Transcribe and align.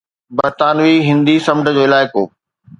برطانوي 0.37 0.95
هندي 1.09 1.35
سمنڊ 1.47 1.65
جو 1.77 1.81
علائقو 1.87 2.23